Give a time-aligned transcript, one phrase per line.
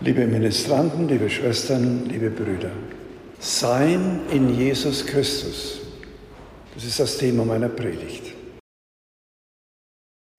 [0.00, 2.70] Liebe Ministranten, liebe Schwestern, liebe Brüder,
[3.38, 5.80] Sein in Jesus Christus,
[6.74, 8.34] das ist das Thema meiner Predigt.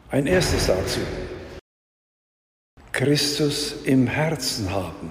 [0.09, 0.99] Ein erstes dazu,
[2.91, 5.09] Christus im Herzen haben.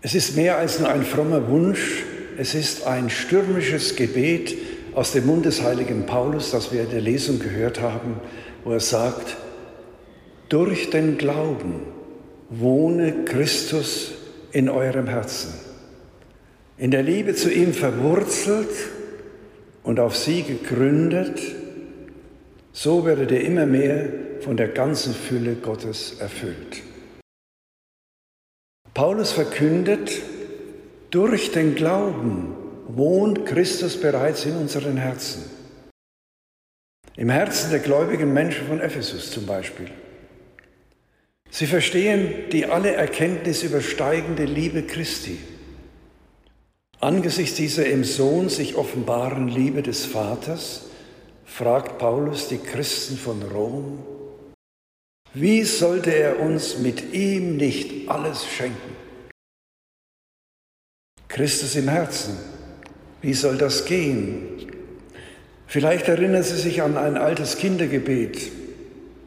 [0.00, 2.02] Es ist mehr als nur ein frommer Wunsch,
[2.38, 4.56] es ist ein stürmisches Gebet
[4.94, 8.20] aus dem Mund des heiligen Paulus, das wir in der Lesung gehört haben,
[8.64, 9.36] wo er sagt,
[10.48, 11.93] durch den Glauben
[12.60, 14.12] wohne Christus
[14.52, 15.52] in eurem Herzen.
[16.76, 18.70] In der Liebe zu ihm verwurzelt
[19.82, 21.40] und auf sie gegründet,
[22.72, 24.08] so werdet ihr immer mehr
[24.40, 26.82] von der ganzen Fülle Gottes erfüllt.
[28.92, 30.22] Paulus verkündet,
[31.10, 32.54] durch den Glauben
[32.88, 35.44] wohnt Christus bereits in unseren Herzen.
[37.16, 39.90] Im Herzen der gläubigen Menschen von Ephesus zum Beispiel.
[41.56, 45.38] Sie verstehen die alle Erkenntnis übersteigende Liebe Christi.
[46.98, 50.86] Angesichts dieser im Sohn sich offenbaren Liebe des Vaters
[51.44, 54.04] fragt Paulus die Christen von Rom,
[55.32, 58.96] wie sollte er uns mit ihm nicht alles schenken?
[61.28, 62.36] Christus im Herzen,
[63.22, 64.72] wie soll das gehen?
[65.68, 68.50] Vielleicht erinnern Sie sich an ein altes Kindergebet.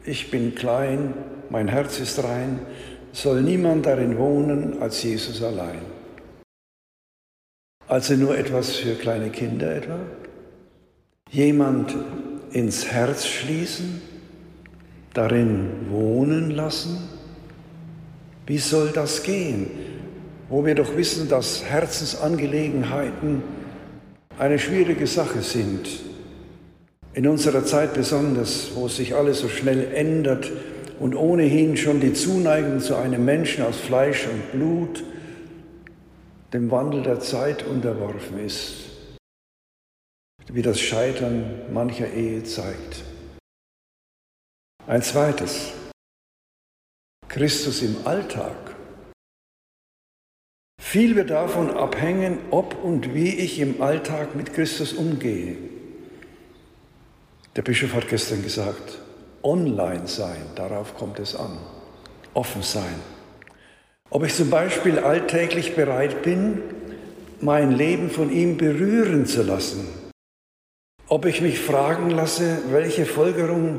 [0.04, 1.14] Ich bin klein,
[1.50, 2.60] mein Herz ist rein,
[3.12, 5.80] soll niemand darin wohnen als Jesus allein.
[7.86, 9.98] Also nur etwas für kleine Kinder etwa?
[11.30, 11.96] Jemand
[12.52, 14.02] ins Herz schließen,
[15.14, 16.98] darin wohnen lassen?
[18.46, 19.66] Wie soll das gehen,
[20.48, 23.42] wo wir doch wissen, dass Herzensangelegenheiten
[24.38, 25.88] eine schwierige Sache sind?
[27.14, 30.50] In unserer Zeit besonders, wo sich alles so schnell ändert,
[31.00, 35.04] und ohnehin schon die Zuneigung zu einem Menschen aus Fleisch und Blut
[36.52, 38.90] dem Wandel der Zeit unterworfen ist,
[40.50, 43.04] wie das Scheitern mancher Ehe zeigt.
[44.86, 45.72] Ein zweites,
[47.28, 48.56] Christus im Alltag.
[50.80, 55.58] Viel wird davon abhängen, ob und wie ich im Alltag mit Christus umgehe.
[57.54, 58.98] Der Bischof hat gestern gesagt,
[59.42, 61.58] online sein, darauf kommt es an.
[62.34, 62.94] Offen sein.
[64.10, 66.62] Ob ich zum Beispiel alltäglich bereit bin,
[67.40, 69.86] mein Leben von ihm berühren zu lassen.
[71.08, 73.78] Ob ich mich fragen lasse, welche Folgerung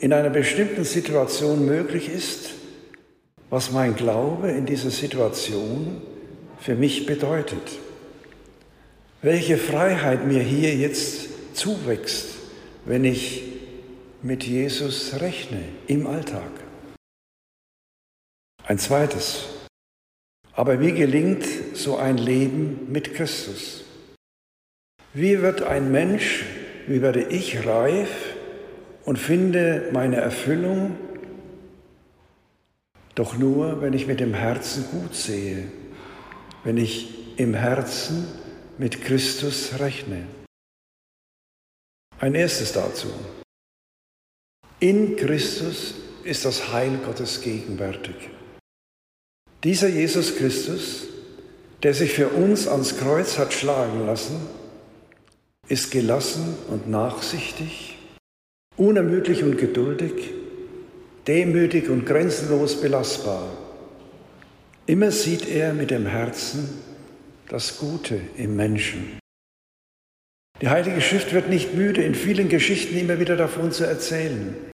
[0.00, 2.50] in einer bestimmten Situation möglich ist,
[3.50, 6.02] was mein Glaube in dieser Situation
[6.60, 7.78] für mich bedeutet.
[9.22, 12.26] Welche Freiheit mir hier jetzt zuwächst,
[12.84, 13.42] wenn ich
[14.22, 16.50] mit Jesus rechne im Alltag.
[18.66, 19.46] Ein zweites.
[20.52, 23.84] Aber wie gelingt so ein Leben mit Christus?
[25.14, 26.44] Wie wird ein Mensch,
[26.86, 28.34] wie werde ich reif
[29.04, 30.96] und finde meine Erfüllung?
[33.14, 35.70] Doch nur, wenn ich mit dem Herzen gut sehe,
[36.64, 38.26] wenn ich im Herzen
[38.78, 40.26] mit Christus rechne.
[42.20, 43.08] Ein erstes dazu.
[44.80, 48.14] In Christus ist das Heil Gottes gegenwärtig.
[49.64, 51.08] Dieser Jesus Christus,
[51.82, 54.36] der sich für uns ans Kreuz hat schlagen lassen,
[55.66, 57.98] ist gelassen und nachsichtig,
[58.76, 60.30] unermüdlich und geduldig,
[61.26, 63.48] demütig und grenzenlos belastbar.
[64.86, 66.68] Immer sieht er mit dem Herzen
[67.48, 69.18] das Gute im Menschen.
[70.60, 74.67] Die Heilige Schrift wird nicht müde, in vielen Geschichten immer wieder davon zu erzählen.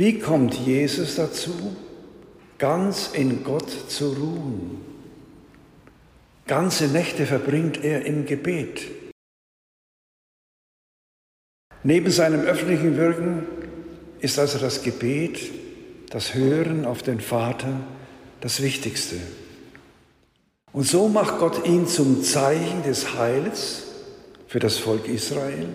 [0.00, 1.76] Wie kommt Jesus dazu,
[2.56, 4.80] ganz in Gott zu ruhen?
[6.46, 8.80] Ganze Nächte verbringt er im Gebet.
[11.82, 13.42] Neben seinem öffentlichen Wirken
[14.20, 15.38] ist also das Gebet,
[16.08, 17.80] das Hören auf den Vater
[18.40, 19.16] das Wichtigste.
[20.72, 23.82] Und so macht Gott ihn zum Zeichen des Heils
[24.46, 25.68] für das Volk Israel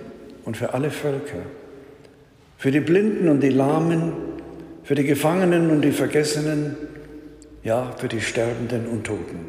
[0.45, 1.43] und für alle Völker,
[2.57, 4.13] für die Blinden und die Lahmen,
[4.83, 6.77] für die Gefangenen und die Vergessenen,
[7.63, 9.47] ja, für die Sterbenden und Toten.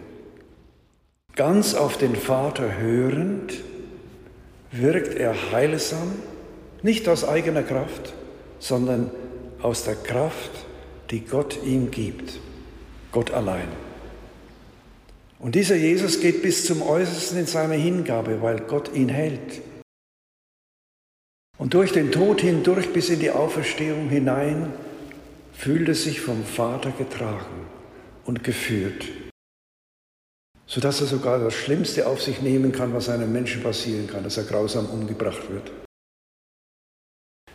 [1.34, 3.52] Ganz auf den Vater hörend
[4.72, 6.12] wirkt er heilsam,
[6.82, 8.14] nicht aus eigener Kraft,
[8.58, 9.10] sondern
[9.60, 10.50] aus der Kraft,
[11.10, 12.40] die Gott ihm gibt,
[13.12, 13.68] Gott allein.
[15.38, 19.60] Und dieser Jesus geht bis zum Äußersten in seiner Hingabe, weil Gott ihn hält.
[21.66, 24.72] Und durch den Tod hindurch bis in die Auferstehung hinein
[25.52, 27.66] fühlte sich vom Vater getragen
[28.24, 29.04] und geführt,
[30.64, 34.36] sodass er sogar das Schlimmste auf sich nehmen kann, was einem Menschen passieren kann, dass
[34.36, 35.72] er grausam umgebracht wird.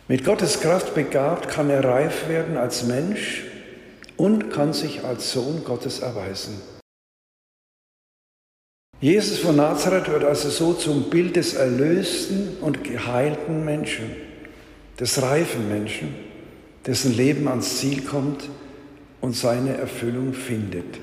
[0.08, 3.44] Mit Gottes Kraft begabt kann er reif werden als Mensch
[4.18, 6.60] und kann sich als Sohn Gottes erweisen.
[9.02, 14.04] Jesus von Nazareth wird also so zum Bild des erlösten und geheilten Menschen,
[15.00, 16.14] des reifen Menschen,
[16.86, 18.48] dessen Leben ans Ziel kommt
[19.20, 21.00] und seine Erfüllung findet.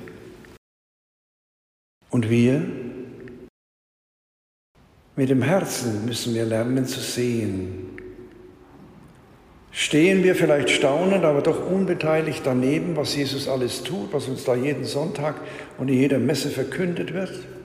[2.10, 2.62] Und wir?
[5.18, 7.98] Mit dem Herzen müssen wir lernen zu sehen.
[9.72, 14.56] Stehen wir vielleicht staunend, aber doch unbeteiligt daneben, was Jesus alles tut, was uns da
[14.56, 15.36] jeden Sonntag
[15.78, 17.59] und in jeder Messe verkündet wird?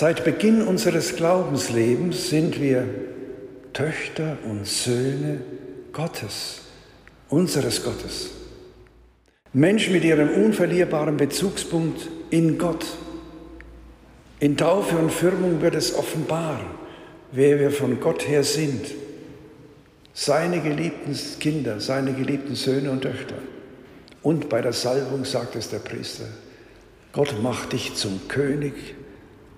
[0.00, 2.86] Seit Beginn unseres Glaubenslebens sind wir
[3.72, 5.40] Töchter und Söhne
[5.92, 6.60] Gottes,
[7.28, 8.30] unseres Gottes.
[9.52, 12.86] Menschen mit ihrem unverlierbaren Bezugspunkt in Gott.
[14.38, 16.60] In Taufe und Firmung wird es offenbar,
[17.32, 18.86] wer wir von Gott her sind.
[20.14, 23.38] Seine geliebten Kinder, seine geliebten Söhne und Töchter.
[24.22, 26.26] Und bei der Salbung sagt es der Priester,
[27.10, 28.94] Gott macht dich zum König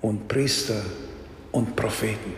[0.03, 0.83] und Priester
[1.53, 2.35] und Propheten.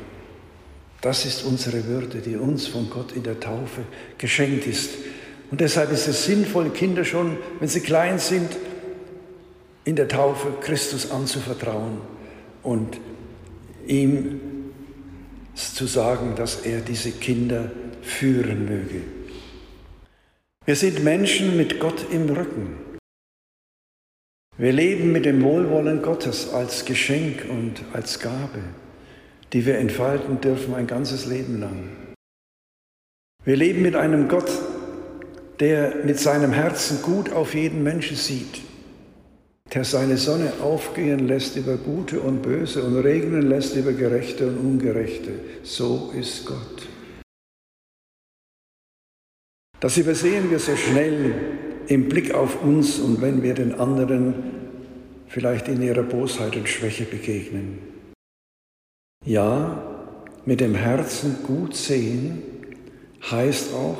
[1.00, 3.82] Das ist unsere Würde, die uns von Gott in der Taufe
[4.18, 4.90] geschenkt ist.
[5.50, 8.56] Und deshalb ist es sinnvoll, Kinder schon, wenn sie klein sind,
[9.84, 11.98] in der Taufe Christus anzuvertrauen
[12.62, 12.98] und
[13.86, 14.40] ihm
[15.54, 17.70] zu sagen, dass er diese Kinder
[18.00, 19.02] führen möge.
[20.64, 22.91] Wir sind Menschen mit Gott im Rücken.
[24.58, 28.60] Wir leben mit dem Wohlwollen Gottes als Geschenk und als Gabe,
[29.54, 31.88] die wir entfalten dürfen ein ganzes Leben lang.
[33.44, 34.50] Wir leben mit einem Gott,
[35.58, 38.60] der mit seinem Herzen gut auf jeden Menschen sieht,
[39.72, 44.58] der seine Sonne aufgehen lässt über Gute und Böse und regnen lässt über Gerechte und
[44.58, 45.30] Ungerechte.
[45.62, 46.88] So ist Gott.
[49.80, 51.34] Das übersehen wir so schnell,
[51.88, 54.34] im Blick auf uns und wenn wir den anderen
[55.28, 57.78] vielleicht in ihrer Bosheit und Schwäche begegnen.
[59.24, 59.82] Ja,
[60.44, 62.42] mit dem Herzen gut sehen
[63.30, 63.98] heißt auch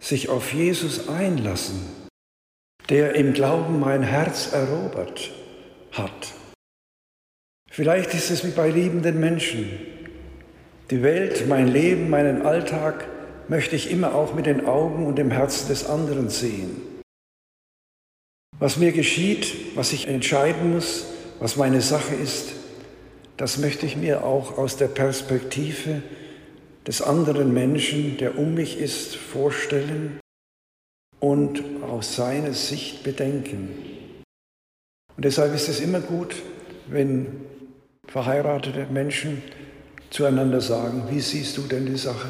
[0.00, 1.80] sich auf Jesus einlassen,
[2.90, 5.30] der im Glauben mein Herz erobert
[5.92, 6.34] hat.
[7.70, 9.66] Vielleicht ist es wie bei liebenden Menschen.
[10.90, 13.06] Die Welt, mein Leben, meinen Alltag
[13.48, 16.80] möchte ich immer auch mit den Augen und dem Herzen des anderen sehen.
[18.58, 21.06] Was mir geschieht, was ich entscheiden muss,
[21.40, 22.52] was meine Sache ist,
[23.36, 26.02] das möchte ich mir auch aus der Perspektive
[26.86, 30.20] des anderen Menschen, der um mich ist, vorstellen
[31.18, 33.70] und aus seiner Sicht bedenken.
[35.16, 36.36] Und deshalb ist es immer gut,
[36.88, 37.44] wenn
[38.06, 39.42] verheiratete Menschen
[40.10, 42.28] zueinander sagen, wie siehst du denn die Sache?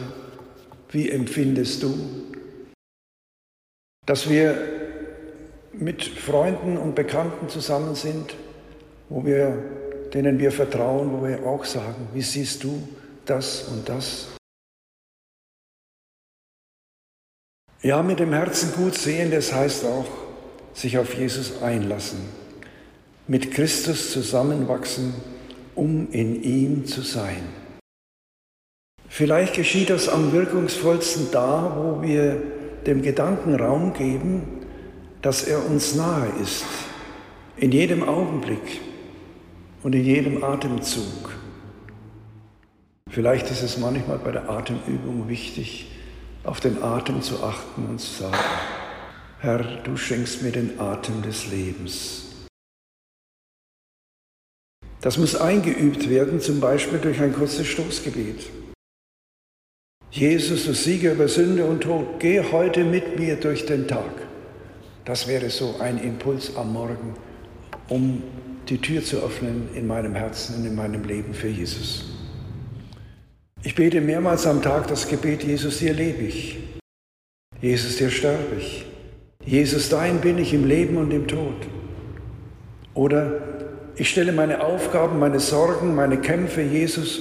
[0.95, 1.93] Wie empfindest du?
[4.07, 4.57] Dass wir
[5.73, 8.37] mit Freunden und Bekannten zusammen sind,
[9.09, 9.59] wo wir,
[10.15, 12.87] denen wir vertrauen, wo wir auch sagen, wie siehst du
[13.27, 14.29] das und das?
[17.83, 20.07] Ja, mit dem Herzen gut sehen, das heißt auch,
[20.75, 22.21] sich auf Jesus einlassen,
[23.27, 25.13] mit Christus zusammenwachsen,
[25.75, 27.64] um in ihm zu sein.
[29.17, 32.43] Vielleicht geschieht das am wirkungsvollsten da, wo wir
[32.85, 34.43] dem Gedanken Raum geben,
[35.23, 36.65] dass er uns nahe ist,
[37.57, 38.81] in jedem Augenblick
[39.85, 41.31] und in jedem Atemzug.
[43.09, 45.93] Vielleicht ist es manchmal bei der Atemübung wichtig,
[46.43, 48.37] auf den Atem zu achten und zu sagen,
[49.39, 52.33] Herr, du schenkst mir den Atem des Lebens.
[55.03, 58.64] Das muss eingeübt werden, zum Beispiel durch ein kurzes Stoßgebet.
[60.15, 64.13] Jesus, du Sieger über Sünde und Tod, geh heute mit mir durch den Tag.
[65.05, 67.15] Das wäre so ein Impuls am Morgen,
[67.89, 68.23] um
[68.69, 72.05] die Tür zu öffnen in meinem Herzen und in meinem Leben für Jesus.
[73.65, 76.59] Ich bete mehrmals am Tag das Gebet, Jesus, dir lebe ich.
[77.61, 78.87] Jesus, dir sterbe ich.
[79.45, 81.67] Jesus, dein bin ich im Leben und im Tod.
[82.95, 83.43] Oder
[83.97, 87.21] ich stelle meine Aufgaben, meine Sorgen, meine Kämpfe Jesus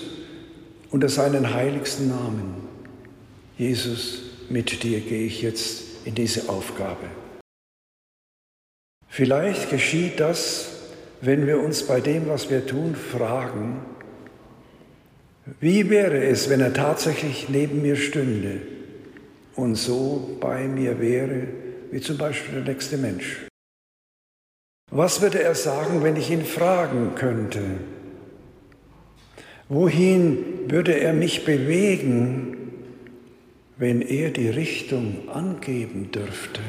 [0.92, 2.64] unter seinen heiligsten Namen.
[3.64, 7.08] Jesus, mit dir gehe ich jetzt in diese Aufgabe.
[9.08, 10.70] Vielleicht geschieht das,
[11.22, 13.80] wenn wir uns bei dem, was wir tun, fragen,
[15.62, 18.60] wie wäre es, wenn er tatsächlich neben mir stünde
[19.56, 21.48] und so bei mir wäre,
[21.90, 23.48] wie zum Beispiel der nächste Mensch.
[24.92, 27.62] Was würde er sagen, wenn ich ihn fragen könnte?
[29.70, 32.53] Wohin würde er mich bewegen,
[33.78, 36.62] wenn er die Richtung angeben dürfte?